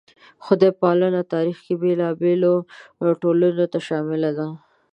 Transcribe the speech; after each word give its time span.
خدای 0.45 0.71
پالنه 0.81 1.21
تاریخ 1.33 1.57
کې 1.65 1.73
بېلابېلو 1.81 2.53
ټولنو 3.21 3.65
ته 3.73 3.79
شامله 3.87 4.31
ده. 4.37 4.47